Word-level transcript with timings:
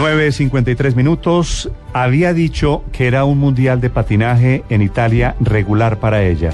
9.53 0.00 0.94
minutos. 0.94 1.70
Había 1.92 2.32
dicho 2.32 2.82
que 2.90 3.06
era 3.06 3.24
un 3.24 3.36
mundial 3.36 3.82
de 3.82 3.90
patinaje 3.90 4.64
en 4.70 4.80
Italia 4.80 5.36
regular 5.40 5.98
para 6.00 6.22
ella, 6.22 6.52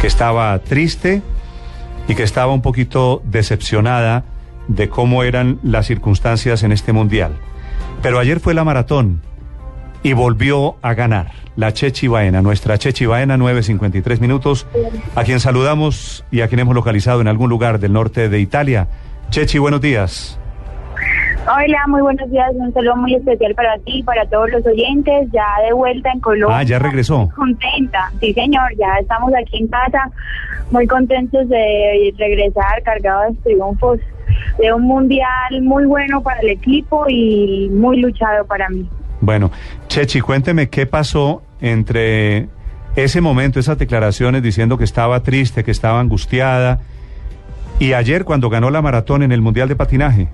que 0.00 0.06
estaba 0.06 0.58
triste 0.60 1.20
y 2.08 2.14
que 2.14 2.22
estaba 2.22 2.54
un 2.54 2.62
poquito 2.62 3.20
decepcionada 3.26 4.24
de 4.68 4.88
cómo 4.88 5.22
eran 5.22 5.58
las 5.62 5.86
circunstancias 5.86 6.62
en 6.62 6.72
este 6.72 6.94
mundial. 6.94 7.36
Pero 8.00 8.18
ayer 8.18 8.40
fue 8.40 8.54
la 8.54 8.64
maratón 8.64 9.20
y 10.02 10.14
volvió 10.14 10.76
a 10.80 10.94
ganar 10.94 11.32
la 11.56 11.74
Chechi 11.74 12.08
Baena, 12.08 12.40
nuestra 12.40 12.78
Chechi 12.78 13.04
Baena, 13.04 13.36
9.53 13.36 14.18
minutos, 14.18 14.66
a 15.14 15.24
quien 15.24 15.40
saludamos 15.40 16.24
y 16.30 16.40
a 16.40 16.48
quien 16.48 16.60
hemos 16.60 16.74
localizado 16.74 17.20
en 17.20 17.28
algún 17.28 17.50
lugar 17.50 17.80
del 17.80 17.92
norte 17.92 18.30
de 18.30 18.40
Italia. 18.40 18.88
Chechi, 19.28 19.58
buenos 19.58 19.82
días. 19.82 20.38
Hola, 21.44 21.86
muy 21.88 22.02
buenos 22.02 22.30
días. 22.30 22.52
Un 22.54 22.72
saludo 22.72 22.96
muy 22.96 23.14
especial 23.16 23.54
para 23.56 23.76
ti 23.78 23.98
y 23.98 24.02
para 24.04 24.24
todos 24.26 24.50
los 24.50 24.64
oyentes. 24.64 25.28
Ya 25.32 25.44
de 25.66 25.72
vuelta 25.72 26.10
en 26.12 26.20
Colombia. 26.20 26.58
Ah, 26.58 26.62
ya 26.62 26.78
regresó. 26.78 27.28
Contenta. 27.34 28.12
Sí, 28.20 28.32
señor. 28.32 28.70
Ya 28.78 28.98
estamos 29.00 29.32
aquí 29.34 29.58
en 29.58 29.66
casa. 29.66 30.08
Muy 30.70 30.86
contentos 30.86 31.48
de 31.48 32.14
regresar 32.16 32.82
cargados 32.84 33.34
de 33.36 33.42
triunfos 33.42 33.98
de 34.58 34.72
un 34.72 34.82
mundial 34.82 35.62
muy 35.62 35.84
bueno 35.84 36.22
para 36.22 36.40
el 36.40 36.50
equipo 36.50 37.06
y 37.08 37.68
muy 37.72 38.00
luchado 38.00 38.46
para 38.46 38.68
mí. 38.68 38.88
Bueno, 39.20 39.50
Chechi, 39.88 40.20
cuénteme 40.20 40.68
qué 40.68 40.86
pasó 40.86 41.42
entre 41.60 42.48
ese 42.96 43.20
momento, 43.20 43.58
esas 43.58 43.78
declaraciones 43.78 44.42
diciendo 44.42 44.78
que 44.78 44.84
estaba 44.84 45.22
triste, 45.22 45.64
que 45.64 45.70
estaba 45.70 46.00
angustiada, 46.00 46.80
y 47.78 47.94
ayer 47.94 48.24
cuando 48.24 48.48
ganó 48.48 48.70
la 48.70 48.82
maratón 48.82 49.22
en 49.22 49.32
el 49.32 49.40
Mundial 49.40 49.68
de 49.68 49.76
Patinaje. 49.76 50.28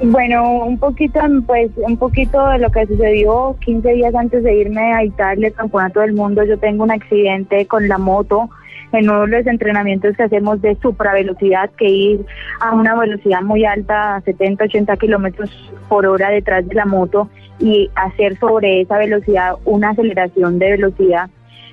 Bueno, 0.00 0.64
un 0.64 0.78
poquito, 0.78 1.20
pues, 1.44 1.72
un 1.76 1.96
poquito 1.96 2.46
de 2.50 2.58
lo 2.58 2.70
que 2.70 2.86
sucedió 2.86 3.56
15 3.60 3.94
días 3.94 4.14
antes 4.14 4.44
de 4.44 4.54
irme 4.54 4.94
a 4.94 5.02
Italia, 5.02 5.48
el 5.48 5.54
campeonato 5.54 6.00
del 6.00 6.12
mundo. 6.12 6.44
Yo 6.44 6.56
tengo 6.56 6.84
un 6.84 6.92
accidente 6.92 7.66
con 7.66 7.88
la 7.88 7.98
moto 7.98 8.48
en 8.92 9.10
uno 9.10 9.22
de 9.22 9.38
los 9.38 9.46
entrenamientos 9.48 10.16
que 10.16 10.22
hacemos 10.22 10.62
de 10.62 10.76
supravelocidad, 10.76 11.70
que 11.70 11.88
ir 11.88 12.26
a 12.60 12.76
una 12.76 12.94
velocidad 12.94 13.42
muy 13.42 13.64
alta, 13.64 14.14
a 14.14 14.20
70, 14.20 14.64
80 14.64 14.96
kilómetros 14.98 15.50
por 15.88 16.06
hora 16.06 16.30
detrás 16.30 16.66
de 16.68 16.76
la 16.76 16.86
moto 16.86 17.28
y 17.58 17.90
hacer 17.96 18.38
sobre 18.38 18.82
esa 18.82 18.98
velocidad 18.98 19.56
una 19.64 19.90
aceleración 19.90 20.60
de 20.60 20.70
velocidad. 20.70 21.28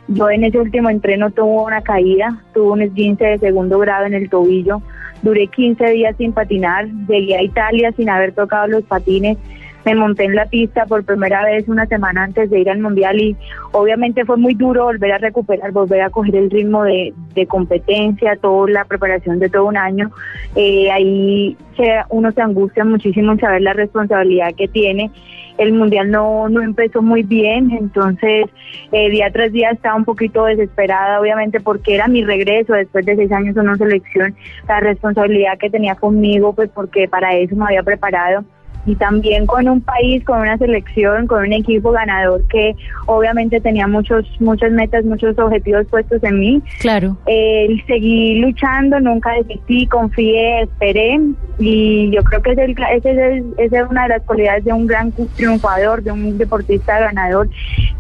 Yo 0.08 0.32
en 0.32 0.46
ese 0.46 0.60
último 0.60 0.90
entreno 0.90 1.30
tuve 1.30 1.64
una 1.64 1.82
caída, 1.82 2.44
tuve 2.56 2.72
un 2.72 2.82
esguince 2.82 3.26
de 3.26 3.38
segundo 3.38 3.78
grado 3.78 4.06
en 4.06 4.16
el 4.16 4.30
tobillo 4.32 4.82
Duré 5.26 5.48
15 5.48 5.90
días 5.90 6.16
sin 6.18 6.34
patinar, 6.34 6.86
llegué 7.08 7.36
a 7.36 7.42
Italia 7.42 7.92
sin 7.94 8.12
haber 8.12 8.34
tocado 8.34 8.68
los 8.68 8.84
patines, 8.84 9.40
me 9.86 9.96
monté 9.96 10.26
en 10.26 10.36
la 10.36 10.48
pista 10.48 10.86
por 10.86 11.04
primera 11.04 11.44
vez 11.46 11.68
una 11.68 11.86
semana 11.86 12.24
antes 12.24 12.50
de 12.50 12.60
ir 12.60 12.70
al 12.70 12.80
mundial 12.80 13.22
y 13.22 13.36
obviamente 13.72 14.26
fue 14.26 14.36
muy 14.36 14.56
duro 14.56 14.86
volver 14.86 15.12
a 15.14 15.18
recuperar, 15.20 15.72
volver 15.72 16.02
a 16.02 16.10
coger 16.10 16.36
el 16.36 16.50
ritmo 16.50 16.84
de, 16.84 17.14
competencia, 17.48 18.36
toda 18.38 18.70
la 18.70 18.86
preparación 18.86 19.40
de 19.40 19.50
todo 19.50 19.66
un 19.66 19.78
año. 19.78 20.10
Eh, 20.56 20.90
ahí 20.92 21.56
se, 21.78 21.98
uno 22.10 22.32
se 22.32 22.42
angustia 22.42 22.84
muchísimo 22.84 23.34
en 23.34 23.40
saber 23.40 23.62
la 23.62 23.74
responsabilidad 23.74 24.56
que 24.56 24.68
tiene. 24.68 25.12
El 25.58 25.74
mundial 25.74 26.12
no, 26.12 26.50
no 26.50 26.62
empezó 26.62 27.02
muy 27.02 27.24
bien, 27.24 27.72
entonces 27.72 28.46
eh, 28.92 29.10
día 29.10 29.32
tras 29.32 29.54
día 29.54 29.70
estaba 29.70 29.96
un 29.96 30.04
poquito 30.04 30.46
desesperada, 30.46 31.22
obviamente, 31.22 31.62
porque 31.62 31.96
era 31.96 32.08
mi 32.08 32.26
regreso 32.26 32.74
después 32.74 33.06
de 33.06 33.16
seis 33.16 33.32
años 33.32 33.56
en 33.56 33.64
una 33.64 33.78
selección, 33.78 34.36
la 34.68 34.82
responsabilidad 34.82 35.58
que 35.58 35.70
tenía 35.70 35.96
conmigo, 35.96 36.54
pues 36.54 36.70
porque 36.74 37.08
para 37.08 37.36
eso 37.36 37.56
me 37.56 37.66
había 37.66 37.84
preparado 37.84 38.44
y 38.86 38.96
también 38.96 39.46
con 39.46 39.68
un 39.68 39.82
país, 39.82 40.24
con 40.24 40.40
una 40.40 40.58
selección, 40.58 41.28
con 41.28 41.44
un 41.44 41.54
equipo 41.54 41.92
ganador 41.92 42.44
que 42.48 42.76
obviamente 43.06 43.60
tenía 43.60 43.88
muchos, 43.88 44.26
muchas 44.40 44.72
metas, 44.72 45.06
muchos 45.06 45.38
objetivos 45.38 45.86
puestos 45.88 46.24
en 46.24 46.40
mí. 46.40 46.62
Claro. 46.80 47.18
Eh, 47.26 47.82
seguí 47.88 48.40
luchando, 48.40 49.00
nunca 49.00 49.32
desistí, 49.34 49.88
confié, 49.88 50.64
esperé 50.64 51.20
y 51.58 52.12
yo 52.12 52.24
creo 52.24 52.42
que 52.42 52.52
es 52.52 52.58
el, 52.58 52.76
ese 52.94 53.38
es, 53.58 53.72
es 53.72 53.90
una 53.90 54.04
de 54.04 54.10
las 54.10 54.22
cualidades 54.24 54.66
de 54.66 54.74
un 54.74 54.88
gran 54.88 55.12
triunfador, 55.36 56.04
de 56.04 56.12
un 56.12 56.38
deportista 56.38 57.00
ganador 57.00 57.50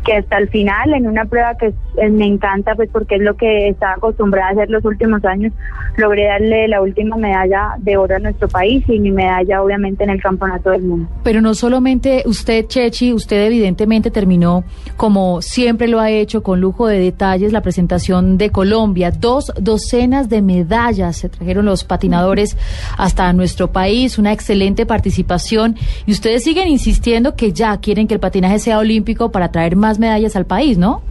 que 0.04 0.14
hasta 0.14 0.38
el 0.38 0.50
final 0.50 0.94
en 0.94 1.08
una 1.08 1.26
prueba 1.26 1.56
que 1.58 1.74
me 2.10 2.26
encanta 2.26 2.76
pues 2.76 2.90
porque 2.92 3.16
es 3.16 3.22
lo 3.22 3.36
que 3.36 3.70
estaba 3.70 3.94
acostumbrada 3.94 4.50
a 4.50 4.52
hacer 4.52 4.70
los 4.70 4.84
últimos 4.86 5.24
años, 5.26 5.54
logré 5.98 6.26
darle 6.26 6.68
la 6.68 6.82
última 6.82 7.16
medalla 7.16 7.76
de 7.80 7.98
oro 7.98 8.16
a 8.16 8.20
nuestro 8.20 8.48
país 8.48 8.84
y 8.88 9.00
mi 9.00 9.12
medalla 9.12 9.62
obviamente 9.64 10.04
en 10.04 10.10
el 10.12 10.22
campeonato 10.22 10.75
pero 11.24 11.42
no 11.42 11.54
solamente 11.54 12.24
usted, 12.26 12.68
Chechi, 12.68 13.14
usted 13.14 13.46
evidentemente 13.46 14.12
terminó, 14.12 14.64
como 14.98 15.42
siempre 15.42 15.88
lo 15.88 16.00
ha 16.00 16.12
hecho, 16.12 16.44
con 16.44 16.62
lujo 16.62 16.88
de 16.88 17.00
detalles, 17.00 17.52
la 17.52 17.62
presentación 17.62 18.38
de 18.38 18.50
Colombia. 18.50 19.12
Dos 19.12 19.52
docenas 19.60 20.30
de 20.30 20.42
medallas 20.42 21.18
se 21.18 21.30
trajeron 21.30 21.66
los 21.66 21.84
patinadores 21.84 22.58
hasta 22.98 23.32
nuestro 23.34 23.72
país, 23.72 24.18
una 24.18 24.34
excelente 24.34 24.86
participación. 24.86 25.76
Y 26.06 26.12
ustedes 26.12 26.44
siguen 26.44 26.68
insistiendo 26.68 27.36
que 27.36 27.52
ya 27.52 27.78
quieren 27.78 28.08
que 28.08 28.14
el 28.14 28.20
patinaje 28.20 28.60
sea 28.60 28.80
olímpico 28.80 29.32
para 29.32 29.52
traer 29.52 29.76
más 29.76 30.00
medallas 30.00 30.36
al 30.36 30.46
país, 30.46 30.78
¿no? 30.78 31.02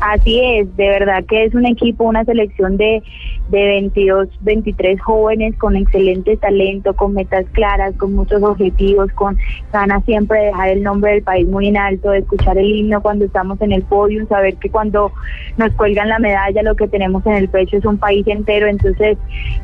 Así 0.00 0.40
es, 0.40 0.76
de 0.76 0.88
verdad 0.88 1.24
que 1.28 1.44
es 1.44 1.54
un 1.54 1.66
equipo, 1.66 2.04
una 2.04 2.24
selección 2.24 2.76
de, 2.76 3.02
de 3.48 3.66
22, 3.66 4.28
23 4.40 5.00
jóvenes 5.00 5.56
con 5.56 5.76
excelente 5.76 6.36
talento, 6.36 6.94
con 6.94 7.14
metas 7.14 7.46
claras, 7.52 7.94
con 7.96 8.14
muchos 8.14 8.42
objetivos, 8.42 9.10
con 9.12 9.38
ganas 9.72 10.04
siempre 10.04 10.38
de 10.38 10.46
dejar 10.46 10.68
el 10.68 10.82
nombre 10.82 11.12
del 11.12 11.22
país 11.22 11.46
muy 11.46 11.68
en 11.68 11.76
alto, 11.76 12.10
de 12.10 12.18
escuchar 12.18 12.58
el 12.58 12.66
himno 12.66 13.00
cuando 13.00 13.24
estamos 13.24 13.60
en 13.60 13.72
el 13.72 13.82
podio, 13.82 14.26
saber 14.26 14.56
que 14.56 14.70
cuando 14.70 15.12
nos 15.56 15.72
cuelgan 15.72 16.08
la 16.08 16.18
medalla 16.18 16.62
lo 16.62 16.76
que 16.76 16.88
tenemos 16.88 17.24
en 17.26 17.34
el 17.34 17.48
pecho 17.48 17.76
es 17.76 17.84
un 17.84 17.98
país 17.98 18.26
entero, 18.26 18.66
entonces 18.66 19.16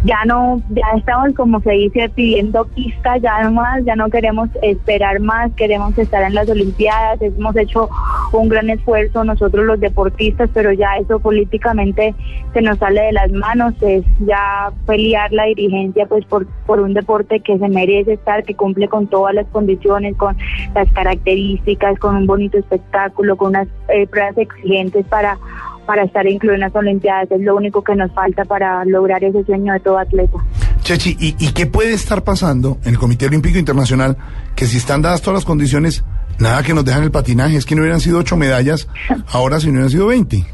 ya 0.04 0.24
no, 0.24 0.62
ya 0.70 0.86
estamos 0.96 1.34
como 1.34 1.60
se 1.60 1.72
dice 1.72 2.08
pidiendo 2.08 2.64
pista, 2.66 3.18
ya 3.18 3.42
no 3.42 3.52
más, 3.52 3.84
ya 3.84 3.96
no 3.96 4.08
queremos 4.08 4.48
esperar 4.62 5.20
más, 5.20 5.52
queremos 5.52 5.96
estar 5.98 6.22
en 6.22 6.34
las 6.34 6.48
Olimpiadas, 6.48 7.20
hemos 7.20 7.56
hecho 7.56 7.88
un 8.32 8.48
gran 8.48 8.70
esfuerzo 8.70 9.24
nosotros 9.24 9.64
los 9.64 9.80
deportistas 9.80 10.50
pero 10.52 10.72
ya 10.72 10.96
eso 10.96 11.18
políticamente 11.18 12.14
se 12.52 12.62
nos 12.62 12.78
sale 12.78 13.02
de 13.02 13.12
las 13.12 13.30
manos, 13.32 13.73
es 13.80 14.04
ya 14.20 14.72
pelear 14.86 15.32
la 15.32 15.44
dirigencia 15.44 16.06
pues 16.06 16.24
por, 16.26 16.46
por 16.66 16.80
un 16.80 16.94
deporte 16.94 17.40
que 17.40 17.58
se 17.58 17.68
merece 17.68 18.14
estar, 18.14 18.44
que 18.44 18.54
cumple 18.54 18.88
con 18.88 19.06
todas 19.06 19.34
las 19.34 19.46
condiciones, 19.48 20.16
con 20.16 20.36
las 20.74 20.90
características, 20.92 21.98
con 21.98 22.16
un 22.16 22.26
bonito 22.26 22.58
espectáculo, 22.58 23.36
con 23.36 23.48
unas 23.48 23.68
eh, 23.88 24.06
pruebas 24.06 24.38
exigentes 24.38 25.06
para 25.06 25.38
para 25.86 26.04
estar 26.04 26.26
incluido 26.26 26.54
en 26.54 26.60
las 26.60 26.74
Olimpiadas. 26.74 27.30
Es 27.30 27.42
lo 27.42 27.54
único 27.54 27.84
que 27.84 27.94
nos 27.94 28.10
falta 28.12 28.46
para 28.46 28.86
lograr 28.86 29.22
ese 29.22 29.44
sueño 29.44 29.74
de 29.74 29.80
todo 29.80 29.98
atleta. 29.98 30.38
Chechi, 30.80 31.14
¿y, 31.20 31.36
¿y, 31.38 31.52
qué 31.52 31.66
puede 31.66 31.92
estar 31.92 32.24
pasando 32.24 32.78
en 32.84 32.92
el 32.92 32.98
Comité 32.98 33.26
Olímpico 33.26 33.58
Internacional? 33.58 34.16
Que 34.56 34.64
si 34.64 34.78
están 34.78 35.02
dadas 35.02 35.20
todas 35.20 35.34
las 35.34 35.44
condiciones, 35.44 36.02
Nada 36.38 36.62
que 36.62 36.74
nos 36.74 36.84
dejan 36.84 37.04
el 37.04 37.10
patinaje, 37.10 37.56
es 37.56 37.64
que 37.64 37.74
no 37.74 37.82
hubieran 37.82 38.00
sido 38.00 38.18
ocho 38.18 38.36
medallas, 38.36 38.88
ahora 39.28 39.60
sí 39.60 39.66
no 39.66 39.72
hubieran 39.74 39.90
sido 39.90 40.06
veinte. 40.06 40.44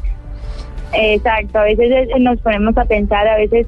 Exacto, 0.93 1.59
a 1.59 1.63
veces 1.63 2.07
nos 2.19 2.39
ponemos 2.41 2.77
a 2.77 2.85
pensar 2.85 3.27
a 3.27 3.37
veces 3.37 3.67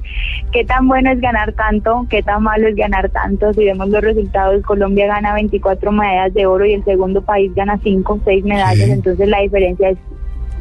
qué 0.52 0.64
tan 0.64 0.86
bueno 0.88 1.10
es 1.10 1.20
ganar 1.20 1.52
tanto, 1.52 2.06
qué 2.10 2.22
tan 2.22 2.42
malo 2.42 2.68
es 2.68 2.76
ganar 2.76 3.10
tanto. 3.10 3.52
Si 3.52 3.64
vemos 3.64 3.88
los 3.88 4.02
resultados, 4.02 4.62
Colombia 4.62 5.06
gana 5.06 5.34
24 5.34 5.92
medallas 5.92 6.34
de 6.34 6.46
oro 6.46 6.64
y 6.66 6.74
el 6.74 6.84
segundo 6.84 7.22
país 7.22 7.54
gana 7.54 7.78
5, 7.82 8.20
6 8.24 8.44
medallas, 8.44 8.88
entonces 8.88 9.28
la 9.28 9.40
diferencia 9.40 9.90
es 9.90 9.98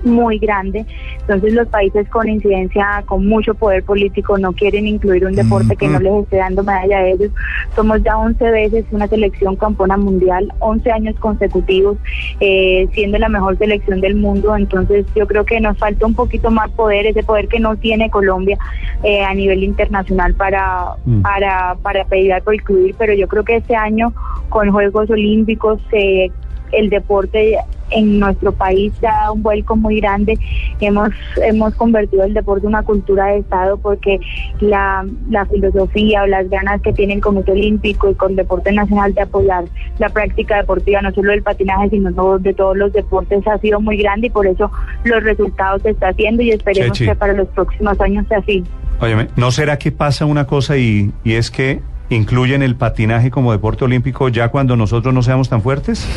muy 0.04 0.38
grande. 0.40 0.86
Entonces 1.22 1.54
los 1.54 1.68
países 1.68 2.08
con 2.10 2.28
incidencia, 2.28 3.04
con 3.06 3.26
mucho 3.26 3.54
poder 3.54 3.84
político, 3.84 4.38
no 4.38 4.54
quieren 4.54 4.88
incluir 4.88 5.26
un 5.26 5.36
deporte 5.36 5.76
que 5.76 5.88
no 5.88 6.00
les 6.00 6.24
esté 6.24 6.38
dando 6.38 6.64
medalla 6.64 6.98
a 6.98 7.08
ellos. 7.08 7.32
Somos 7.76 8.02
ya 8.04 8.18
11 8.18 8.52
veces 8.52 8.86
una 8.92 9.08
selección 9.08 9.56
campona 9.56 9.98
mundial, 9.98 10.52
11 10.60 10.92
años 10.92 11.16
consecutivos, 11.20 11.98
eh, 12.40 12.88
siendo 12.94 13.18
la 13.18 13.30
mejor 13.30 13.58
selección 13.58 14.02
del 14.02 14.16
mundo. 14.16 14.56
Entonces 14.56 15.06
yo 15.16 15.28
creo 15.28 15.46
que 15.46 15.60
nos 15.60 15.78
falta 15.78 16.06
un 16.06 16.14
poquito 16.14 16.52
más 16.52 16.70
poder, 16.72 17.06
ese 17.08 17.24
poder 17.24 17.48
que 17.48 17.60
no 17.60 17.76
tiene 17.76 18.10
Colombia 18.10 18.58
eh, 19.04 19.24
a 19.24 19.34
nivel 19.34 19.64
internacional 19.64 20.34
para, 20.34 20.94
Mm. 21.06 21.22
para, 21.22 21.76
para 21.82 22.06
pedir 22.06 22.34
por 22.44 22.56
incluir. 22.56 22.96
Pero 22.98 23.14
yo 23.14 23.28
creo 23.28 23.44
que 23.44 23.58
este 23.58 23.76
año 23.76 24.14
con 24.50 24.72
Juegos 24.72 25.10
Olímpicos 25.10 25.80
eh, 25.92 26.30
el 26.72 26.90
deporte 26.90 27.58
en 27.94 28.20
nuestro 28.20 28.52
país 28.52 28.94
da 29.02 29.32
un 29.32 29.44
vuelco 29.44 29.76
muy 29.76 30.00
grande. 30.00 30.38
Hemos, 30.80 31.10
hemos 31.38 31.74
convertido 31.76 32.24
el 32.24 32.34
deporte 32.34 32.66
en 32.66 32.70
una 32.70 32.84
cultura 32.84 33.28
de 33.28 33.40
Estado 33.40 33.78
porque 33.78 34.20
la, 34.60 35.06
la 35.30 35.46
filosofía 35.46 36.24
o 36.24 36.28
las 36.28 36.50
ganas 36.50 36.82
que 36.82 36.94
tiene 36.94 37.14
el 37.14 37.22
Comité 37.22 37.52
Olímpico 37.52 38.10
y 38.10 38.16
con 38.16 38.36
Deporte 38.36 38.72
Nacional 38.72 39.14
de 39.14 39.22
apoyar 39.22 39.66
la 40.00 40.10
práctica 40.10 40.58
deportiva, 40.58 41.02
no 41.02 41.12
solo 41.12 41.32
del 41.32 41.44
patinaje, 41.44 41.90
sino 41.90 42.40
de 42.40 42.54
todos 42.54 42.78
los 42.78 42.94
deportes, 42.94 43.46
ha 43.48 43.58
sido 43.60 43.80
muy 43.80 43.98
grande 43.98 44.28
y 44.28 44.30
por 44.30 44.48
eso 44.48 44.72
los 45.04 45.24
resultados 45.24 45.82
se 45.82 45.92
está 45.92 46.10
haciendo 46.10 46.42
y 46.42 46.52
esperemos 46.52 46.98
Chechi. 46.98 47.10
que 47.10 47.16
para 47.16 47.34
los 47.34 47.48
próximos 47.50 48.00
años 48.02 48.26
sea 48.28 48.40
así. 48.40 48.64
Óyeme, 49.00 49.28
¿no 49.36 49.52
será 49.52 49.78
que 49.78 49.92
pasa 49.92 50.26
una 50.26 50.46
cosa 50.46 50.78
y, 50.78 51.12
y 51.24 51.34
es 51.34 51.52
que 51.52 51.82
incluyen 52.16 52.62
el 52.64 52.76
patinaje 52.76 53.32
como 53.32 53.52
deporte 53.52 53.86
olímpico 53.86 54.30
ya 54.30 54.50
cuando 54.50 54.76
nosotros 54.76 55.14
no 55.14 55.22
seamos 55.22 55.50
tan 55.50 55.62
fuertes? 55.62 56.08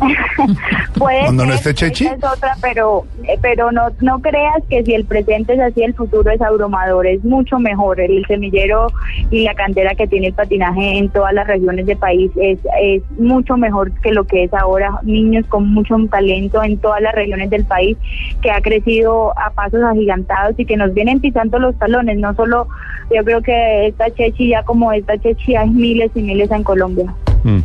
Puede 0.98 1.22
Cuando 1.22 1.46
no 1.46 1.56
ser, 1.56 1.72
esté 1.72 1.74
Chechi. 1.74 2.06
es 2.06 2.22
otra, 2.24 2.56
pero, 2.60 3.04
eh, 3.24 3.38
pero 3.40 3.72
no, 3.72 3.88
no 4.00 4.20
creas 4.20 4.62
que 4.68 4.84
si 4.84 4.94
el 4.94 5.04
presente 5.04 5.54
es 5.54 5.60
así, 5.60 5.82
el 5.82 5.94
futuro 5.94 6.30
es 6.30 6.40
abrumador. 6.40 7.06
Es 7.06 7.24
mucho 7.24 7.58
mejor. 7.58 8.00
El 8.00 8.24
semillero 8.26 8.88
y 9.30 9.44
la 9.44 9.54
cantera 9.54 9.94
que 9.94 10.06
tiene 10.06 10.28
el 10.28 10.34
patinaje 10.34 10.98
en 10.98 11.08
todas 11.08 11.32
las 11.32 11.46
regiones 11.46 11.86
del 11.86 11.96
país 11.96 12.30
es, 12.36 12.58
es 12.80 13.02
mucho 13.18 13.56
mejor 13.56 13.92
que 14.00 14.12
lo 14.12 14.24
que 14.24 14.44
es 14.44 14.54
ahora. 14.54 14.98
Niños 15.02 15.46
con 15.48 15.72
mucho 15.72 15.96
talento 16.10 16.62
en 16.62 16.78
todas 16.78 17.00
las 17.00 17.14
regiones 17.14 17.50
del 17.50 17.64
país 17.64 17.96
que 18.42 18.50
ha 18.50 18.60
crecido 18.60 19.32
a 19.38 19.50
pasos 19.50 19.82
agigantados 19.82 20.54
y 20.58 20.66
que 20.66 20.76
nos 20.76 20.92
vienen 20.94 21.20
pisando 21.20 21.58
los 21.58 21.76
talones. 21.78 22.18
No 22.18 22.34
solo, 22.34 22.68
yo 23.14 23.24
creo 23.24 23.42
que 23.42 23.86
esta 23.88 24.10
Chechi, 24.12 24.48
ya 24.50 24.62
como 24.62 24.92
esta 24.92 25.16
Chechi, 25.24 25.56
hay 25.56 25.70
miles 25.70 26.10
y 26.14 26.22
miles 26.22 26.50
en 26.50 26.62
Colombia. 26.62 27.14
Mm. 27.42 27.60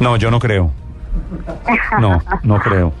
No, 0.00 0.16
yo 0.16 0.30
no 0.30 0.38
creo. 0.38 0.70
No, 2.00 2.22
no 2.42 2.58
creo. 2.60 2.92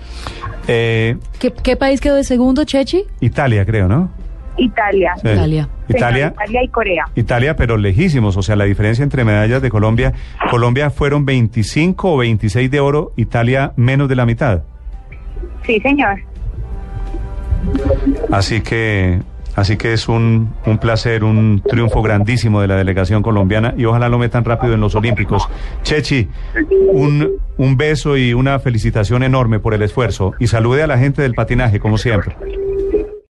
Eh, 0.66 1.16
¿Qué, 1.38 1.52
qué 1.52 1.76
país 1.76 2.00
quedó 2.00 2.16
de 2.16 2.24
segundo, 2.24 2.64
Chechi? 2.64 3.04
Italia, 3.20 3.64
creo, 3.64 3.86
¿no? 3.88 4.10
Italia. 4.56 5.14
Sí. 5.16 5.28
Italia. 5.28 5.68
Señor, 5.86 5.96
Italia, 5.96 6.32
Italia 6.34 6.62
y 6.62 6.68
Corea. 6.68 7.04
Italia, 7.14 7.56
pero 7.56 7.76
lejísimos. 7.76 8.36
O 8.36 8.42
sea, 8.42 8.56
la 8.56 8.64
diferencia 8.64 9.02
entre 9.02 9.24
medallas 9.24 9.62
de 9.62 9.70
Colombia, 9.70 10.12
Colombia 10.50 10.90
fueron 10.90 11.24
25 11.24 12.14
o 12.14 12.16
26 12.18 12.70
de 12.70 12.80
oro, 12.80 13.12
Italia 13.16 13.72
menos 13.76 14.08
de 14.08 14.16
la 14.16 14.26
mitad. 14.26 14.62
Sí, 15.66 15.78
señor. 15.80 16.20
Así 18.32 18.60
que, 18.60 19.20
así 19.56 19.76
que 19.76 19.92
es 19.92 20.08
un, 20.08 20.52
un 20.66 20.78
placer, 20.78 21.24
un 21.24 21.62
triunfo 21.66 22.02
grandísimo 22.02 22.60
de 22.60 22.68
la 22.68 22.76
delegación 22.76 23.22
colombiana 23.22 23.74
y 23.76 23.84
ojalá 23.84 24.08
lo 24.08 24.18
metan 24.18 24.44
rápido 24.44 24.74
en 24.74 24.80
los 24.80 24.94
Olímpicos. 24.94 25.48
Chechi, 25.82 26.28
un, 26.92 27.30
un 27.56 27.76
beso 27.76 28.16
y 28.16 28.34
una 28.34 28.58
felicitación 28.58 29.22
enorme 29.22 29.60
por 29.60 29.74
el 29.74 29.82
esfuerzo 29.82 30.32
y 30.38 30.46
salude 30.46 30.82
a 30.82 30.86
la 30.86 30.98
gente 30.98 31.22
del 31.22 31.34
patinaje, 31.34 31.80
como 31.80 31.98
siempre. 31.98 32.36